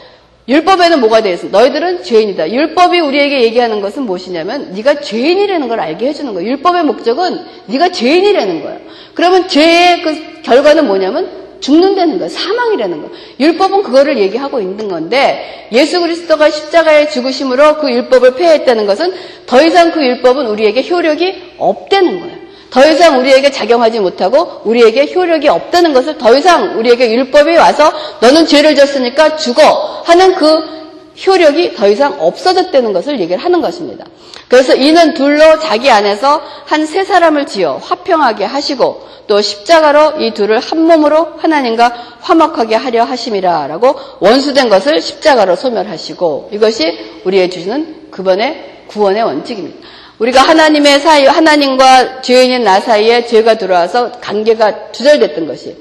[0.48, 1.48] 율법에는 뭐가 되어 있어?
[1.48, 2.52] 너희들은 죄인이다.
[2.52, 6.50] 율법이 우리에게 얘기하는 것은 무엇이냐면 네가 죄인이라는 걸 알게 해주는 거예요.
[6.52, 8.80] 율법의 목적은 네가 죄인이라는 거예요.
[9.16, 12.30] 그러면 죄의 그 결과는 뭐냐면 죽는다는 거예요.
[12.30, 13.16] 사망이라는 거예요.
[13.40, 19.14] 율법은 그거를 얘기하고 있는 건데 예수 그리스도가 십자가에 죽으심으로 그 율법을 폐했다는 것은
[19.48, 22.36] 더 이상 그 율법은 우리에게 효력이 없다는 거예요.
[22.70, 28.46] 더 이상 우리에게 작용하지 못하고 우리에게 효력이 없다는 것을 더 이상 우리에게 율법이 와서 너는
[28.46, 30.85] 죄를 졌으니까 죽어 하는 그
[31.26, 34.06] 효력이 더 이상 없어졌다는 것을 얘기를 하는 것입니다.
[34.48, 40.60] 그래서 이는 둘로 자기 안에서 한 세 사람을 지어 화평하게 하시고 또 십자가로 이 둘을
[40.60, 49.24] 한 몸으로 하나님과 화목하게 하려 하심이라라고 원수된 것을 십자가로 소멸하시고 이것이 우리의 주시는 그번의 구원의
[49.24, 49.78] 원칙입니다.
[50.20, 55.76] 우리가 하나님의 사이, 하나님과 죄인인 나 사이에 죄가 들어와서 관계가 두절됐던 것이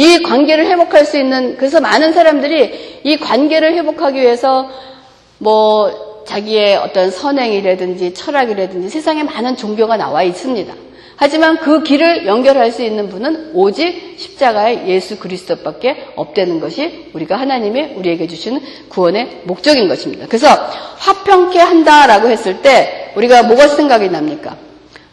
[0.00, 4.66] 이 관계를 회복할 수 있는 그래서 많은 사람들이 이 관계를 회복하기 위해서
[5.36, 10.72] 뭐 자기의 어떤 선행이라든지 철학이라든지 세상에 많은 종교가 나와 있습니다.
[11.16, 17.92] 하지만 그 길을 연결할 수 있는 분은 오직 십자가의 예수 그리스도밖에 없다는 것이 우리가 하나님이
[17.96, 20.24] 우리에게 주시는 구원의 목적인 것입니다.
[20.26, 20.48] 그래서
[20.96, 24.69] 화평케 한다라고 했을 때 우리가 뭐가 생각이 납니까?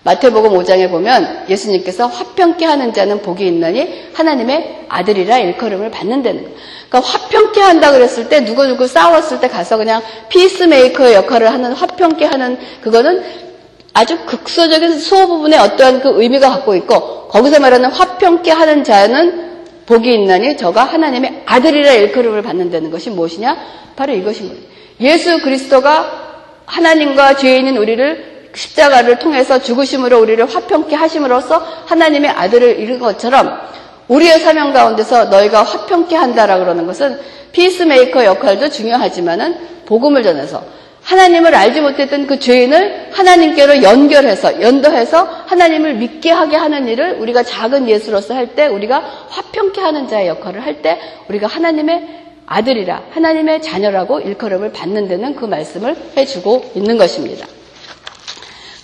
[0.08, 6.58] 마태복음 5장에 보면 예수님께서 화평케 하는 자는 복이 있나니 하나님의 아들이라 일컬음을 받는다는 거예요.
[6.88, 12.24] 그러니까 화평케 한다 그랬을 때 누구 누구 싸웠을 때 가서 그냥 피스메이커의 역할을 하는 화평케
[12.24, 13.22] 하는 그거는
[13.94, 20.14] 아주 극소적인 수호 부분에 어떠한 그 의미가 갖고 있고 거기서 말하는 화평케 하는 자는 복이
[20.14, 23.58] 있나니 저가 하나님의 아들이라 일컬음을 받는다는 것이 무엇이냐?
[23.98, 24.62] 바로 이것인 거예요.
[25.02, 26.28] 예수 그리스도가
[26.66, 33.58] 하나님과 죄인인 우리를 십자가를 통해서 죽으심으로 우리를 화평케 하심으로써 하나님의 아들을 이룬 것처럼
[34.08, 37.20] 우리의 사명 가운데서 너희가 화평케 한다라 그러는 것은
[37.52, 40.64] 피스메이커 역할도 중요하지만은 복음을 전해서
[41.04, 47.88] 하나님을 알지 못했던 그 죄인을 하나님께로 연결해서 연도해서 하나님을 믿게 하게 하는 일을 우리가 작은
[47.88, 54.20] 예수로서 할 때 우리가 화평케 하는 자의 역할을 할 때 우리가 하나님의 아들이라 하나님의 자녀라고
[54.22, 57.46] 일컬음을 받는 데는 그 말씀을 해주고 있는 것입니다.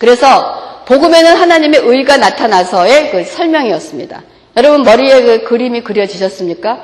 [0.04, 4.22] 그래서 복음에는 하나님의 의가 나타나서의 그 설명이었습니다.
[4.58, 6.84] 여러분 머리에 그 그림이 그려지셨습니까?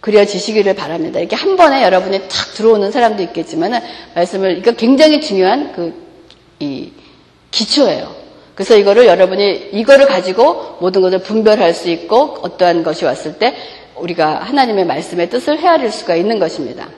[0.00, 1.18] 그려지시기를 바랍니다.
[1.18, 3.82] 이렇게 한 번에 여러분이 탁 들어오는 사람도 있겠지만
[4.14, 6.04] 말씀을 이거 굉장히 중요한 그
[6.60, 6.92] 이
[7.50, 8.14] 기초예요.
[8.54, 13.56] 그래서 이거를 여러분이 이거를 가지고 모든 것을 분별할 수 있고 어떠한 것이 왔을 때
[13.96, 16.88] 우리가 하나님의 말씀의 뜻을 헤아릴 수가 있는 것입니다.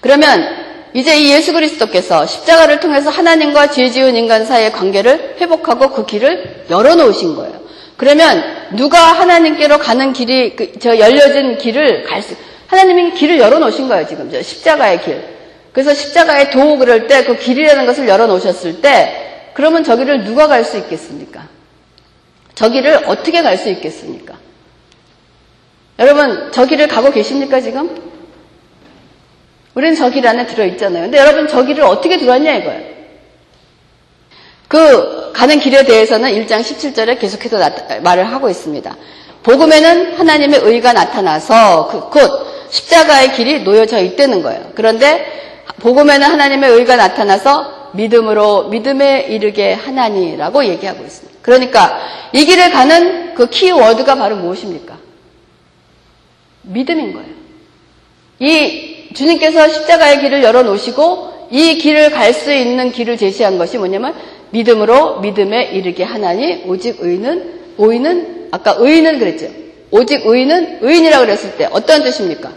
[0.00, 6.04] 그러면 이제 이 예수 그리스도께서 십자가를 통해서 하나님과 죄 지은 인간 사이의 관계를 회복하고 그
[6.04, 7.62] 길을 열어놓으신 거예요.
[7.96, 8.42] 그러면
[8.76, 12.34] 누가 하나님께로 가는 길이 그, 저 열려진 길을 갈 수,
[12.66, 15.22] 하나님이 길을 열어놓으신 거예요 지금 저 십자가의 길.
[15.72, 20.76] 그래서 십자가의 도 그럴 때 그 길이라는 것을 열어놓으셨을 때 그러면 저기를 누가 갈 수
[20.78, 21.48] 있겠습니까?
[22.54, 24.34] 저기를 어떻게 갈 수 있겠습니까?
[25.98, 28.11] 여러분 저기를 가고 계십니까 지금?
[29.74, 31.04] 우리는 저길 안에 들어있잖아요.
[31.04, 32.92] 근데 여러분 저기를 어떻게 들어왔냐 이거예요.
[34.68, 37.58] 그 가는 길에 대해서는 1장 17절에 계속해서
[38.02, 38.96] 말을 하고 있습니다.
[39.42, 44.72] 복음에는 하나님의 의가 나타나서 그, 곧 십자가의 길이 놓여져 있다는 거예요.
[44.74, 45.26] 그런데
[45.80, 51.38] 복음에는 하나님의 의가 나타나서 믿음으로 믿음에 이르게 하나니라고 얘기하고 있습니다.
[51.42, 52.00] 그러니까
[52.32, 54.96] 이 길을 가는 그 키워드가 바로 무엇입니까?
[56.62, 57.28] 믿음인 거예요.
[58.38, 64.14] 이 주님께서 십자가의 길을 열어놓으시고 이 길을 갈 수 있는 길을 제시한 것이 뭐냐면
[64.50, 69.46] 믿음으로 믿음에 이르게 하나니 오직 의는 의는 아까 의인은 그랬죠.
[69.90, 72.50] 오직 의인은 의인이라고 그랬을 때 어떤 뜻입니까?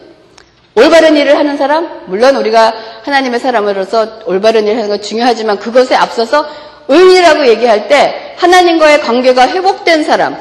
[0.75, 6.45] 올바른 일을 하는 사람 물론 우리가 하나님의 사람으로서 올바른 일을 하는 건 중요하지만 그것에 앞서서
[6.87, 10.37] 의인이라고 얘기할 때 하나님과의 관계가 회복된 사람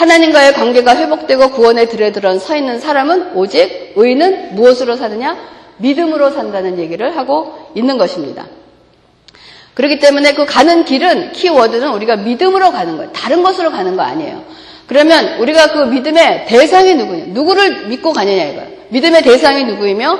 [0.00, 5.36] 하나님과의 관계가 회복되고 구원의 들에 들어 서 있는 사람은 오직 의인은 무엇으로 사느냐?
[5.76, 8.46] 믿음으로 산다는 얘기를 하고 있는 것입니다.
[9.74, 13.12] 그렇기 때문에 그 가는 길은 키워드는 우리가 믿음으로 가는 거예요.
[13.12, 14.42] 다른 것으로 가는 거 아니에요.
[14.86, 17.24] 그러면 우리가 그 믿음의 대상이 누구냐?
[17.28, 18.68] 누구를 믿고 가느냐 이거예요.
[18.88, 20.18] 믿음의 대상이 누구이며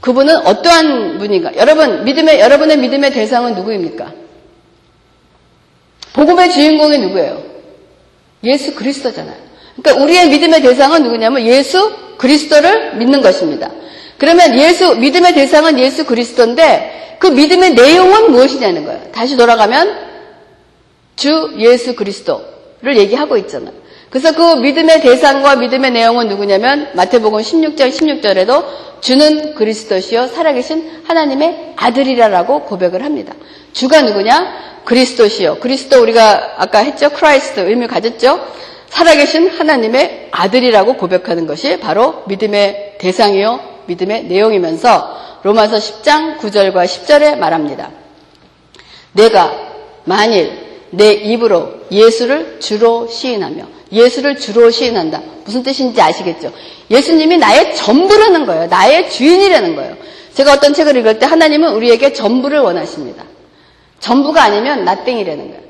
[0.00, 1.56] 그분은 어떠한 분인가?
[1.56, 4.12] 여러분 믿음의 여러분의 믿음의 대상은 누구입니까?
[6.12, 7.53] 복음의 주인공이 누구예요?
[8.44, 9.36] 예수 그리스도잖아요.
[9.76, 13.70] 그러니까 우리의 믿음의 대상은 누구냐면 예수 그리스도를 믿는 것입니다.
[14.18, 19.00] 그러면 예수, 믿음의 대상은 예수 그리스도인데 그 믿음의 내용은 무엇이냐는 거예요.
[19.12, 20.04] 다시 돌아가면
[21.16, 23.83] 주 예수 그리스도를 얘기하고 있잖아요.
[24.14, 28.64] 그래서 그 믿음의 대상과 믿음의 내용은 누구냐면 마태복음 16장 16절에도
[29.00, 33.34] 주는 그리스도시요 살아계신 하나님의 아들이라라고 고백을 합니다.
[33.72, 34.82] 주가 누구냐?
[34.84, 35.58] 그리스도시요.
[35.58, 37.10] 그리스도 우리가 아까 했죠?
[37.10, 38.38] Christ 의미 가졌죠?
[38.86, 47.90] 살아계신 하나님의 아들이라고 고백하는 것이 바로 믿음의 대상이요, 믿음의 내용이면서 로마서 10장 9절과 10절에 말합니다.
[49.10, 49.52] 내가
[50.04, 50.52] 만일
[50.90, 55.22] 내 입으로 예수를 주로 시인하며 예수를 주로 시인한다.
[55.44, 56.52] 무슨 뜻인지 아시겠죠?
[56.90, 58.66] 예수님이 나의 전부라는 거예요.
[58.66, 59.96] 나의 주인이라는 거예요.
[60.34, 63.24] 제가 어떤 책을 읽을 때 하나님은 우리에게 전부를 원하십니다.
[64.00, 65.62] 전부가 아니면 나땡이라는 거예요.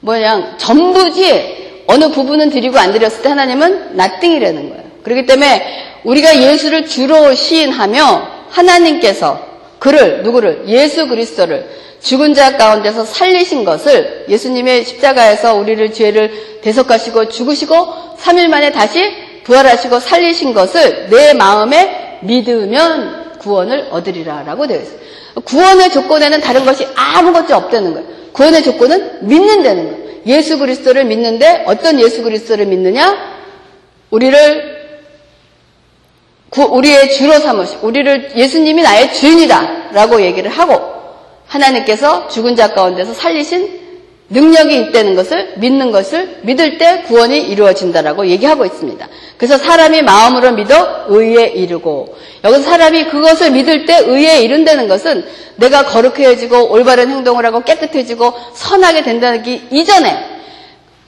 [0.00, 4.84] 뭐냐, 전부지 어느 부분은 드리고 안 드렸을 때 하나님은 나띵이라는 거예요.
[5.02, 11.68] 그렇기 때문에 우리가 예수를 주로 시인하며 하나님께서 그를 누구를 예수 그리스도를
[12.00, 17.74] 죽은 자 가운데서 살리신 것을 예수님의 십자가에서 우리를 죄를 대속하시고 죽으시고
[18.18, 19.12] 3일 만에 다시
[19.44, 24.98] 부활하시고 살리신 것을 내 마음에 믿으면 구원을 얻으리라라고 되어 있어요.
[25.44, 28.08] 구원의 조건에는 다른 것이 아무것도 없다는 거예요.
[28.32, 30.06] 구원의 조건은 믿는다는 거예요.
[30.26, 33.16] 예수 그리스도를 믿는데 어떤 예수 그리스도를 믿느냐?
[34.10, 34.75] 우리를
[36.54, 40.80] 우리의 주로 삼으시 우리를 예수님이 나의 주인이다라고 얘기를 하고
[41.46, 43.86] 하나님께서 죽은 자 가운데서 살리신
[44.28, 49.06] 능력이 있다는 것을 믿는 것을 믿을 때 구원이 이루어진다라고 얘기하고 있습니다.
[49.36, 55.24] 그래서 사람이 마음으로 믿어 의에 이르고 여기서 사람이 그것을 믿을 때 의에 이른다는 것은
[55.56, 60.35] 내가 거룩해지고 올바른 행동을 하고 깨끗해지고 선하게 된다는 게 이전에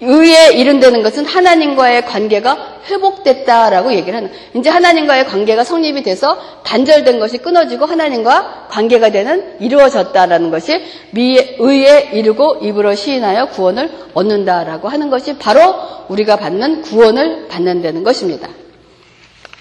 [0.01, 7.39] 의에 이른다는 것은 하나님과의 관계가 회복됐다라고 얘기를 하는 이제 하나님과의 관계가 성립이 돼서 단절된 것이
[7.39, 10.81] 끊어지고 하나님과 관계가 되는 이루어졌다라는 것이
[11.15, 15.75] 의에 이르고 입으로 시인하여 구원을 얻는다라고 하는 것이 바로
[16.09, 18.49] 우리가 받는 구원을 받는다는 것입니다.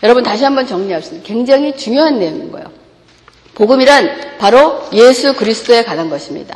[0.03, 1.23] 여러분 다시 한번 정리합시다.
[1.23, 2.67] 굉장히 중요한 내용인 거예요.
[3.55, 6.55] 복음이란 바로 예수 그리스도에 관한 것입니다.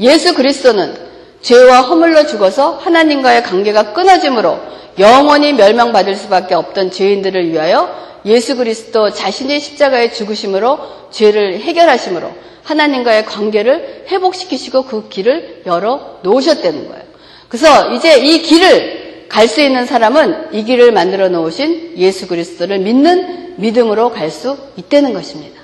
[0.00, 1.09] 예수 그리스도는
[1.42, 4.58] 죄와 허물로 죽어서 하나님과의 관계가 끊어짐으로
[4.98, 7.88] 영원히 멸망받을 수밖에 없던 죄인들을 위하여
[8.26, 10.78] 예수 그리스도 자신의 십자가의 죽으심으로
[11.10, 12.30] 죄를 해결하심으로
[12.64, 17.02] 하나님과의 관계를 회복시키시고 그 길을 열어 놓으셨다는 거예요.
[17.48, 23.54] 그래서 이제 이 길을 갈 수 있는 사람은 이 길을 만들어 놓으신 예수 그리스도를 믿는
[23.56, 25.60] 믿음으로 갈 수 있다는 것입니다.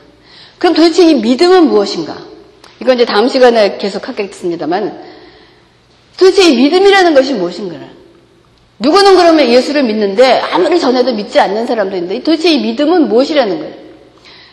[0.59, 2.17] 그럼 도대체 이 믿음은 무엇인가?
[2.81, 5.16] 이건 이제 다음 시간에 계속 하겠습니다만
[6.17, 7.77] 도대체 이 믿음이라는 것이 무엇인가?
[8.79, 13.75] 누구는 그러면 예수를 믿는데 아무리 전해도 믿지 않는 사람도 있는데 도대체 이 믿음은 무엇이라는 거예요?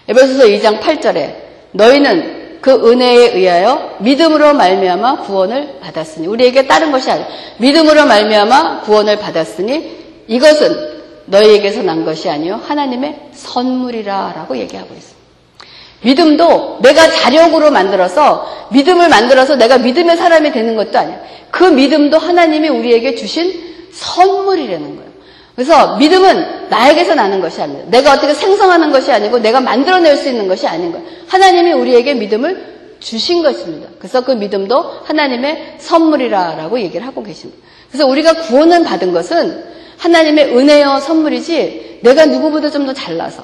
[0.07, 1.35] 에베소서 2장 8절에
[1.71, 9.19] 너희는 그 은혜에 의하여 믿음으로 말미암아 구원을 받았으니 우리에게 다른 것이 아니라 믿음으로 말미암아 구원을
[9.19, 10.93] 받았으니 이것은
[11.25, 15.12] 너희에게서 난 것이 아니요 하나님의 선물이라라고 얘기하고 있습니다.
[16.03, 21.19] 믿음도 내가 자력으로 만들어서 믿음을 만들어서 내가 믿음의 사람이 되는 것도 아니야.
[21.51, 23.53] 그 믿음도 하나님이 우리에게 주신
[23.91, 25.13] 선물이라는 거예요.
[25.55, 27.87] 그래서 믿음은 나에게서 나는 것이 아닙니다.
[27.91, 31.05] 내가 어떻게 생성하는 것이 아니고 내가 만들어낼 수 있는 것이 아닌 거예요.
[31.27, 33.89] 하나님이 우리에게 믿음을 주신 것입니다.
[33.99, 37.61] 그래서 그 믿음도 하나님의 선물이라라고 얘기를 하고 계십니다.
[37.89, 39.63] 그래서 우리가 구원을 받은 것은
[39.97, 43.43] 하나님의 은혜여 선물이지 내가 누구보다 좀 더 잘나서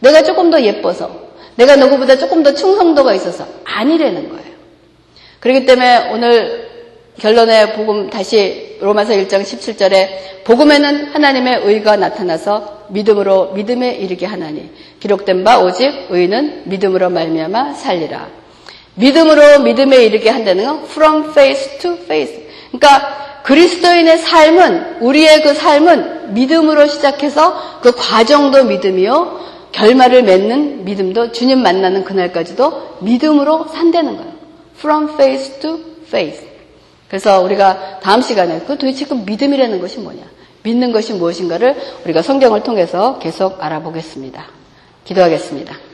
[0.00, 1.25] 내가 조금 더 예뻐서
[1.56, 4.56] 내가 누구보다 조금 더 충성도가 있어서 아니라는 거예요.
[5.40, 6.66] 그렇기 때문에 오늘
[7.18, 15.44] 결론의 복음 다시 로마서 1장 17절에 복음에는 하나님의 의가 나타나서 믿음으로 믿음에 이르게 하나니 기록된
[15.44, 18.28] 바 오직 의는 믿음으로 말미암아 살리라.
[18.94, 22.46] 믿음으로 믿음에 이르게 한다는 건 from faith to faith.
[22.70, 31.62] 그러니까 그리스도인의 삶은 우리의 그 삶은 믿음으로 시작해서 그 과정도 믿음이요 결말을 맺는 믿음도 주님
[31.62, 34.32] 만나는 그날까지도 믿음으로 산다는 거예요.
[34.78, 36.46] From faith to faith.
[37.08, 40.22] 그래서 우리가 다음 시간에 그 도대체 그 믿음이라는 것이 뭐냐?
[40.62, 44.44] 믿는 것이 무엇인가를 우리가 성경을 통해서 계속 알아보겠습니다.
[45.04, 45.85] 기도하겠습니다.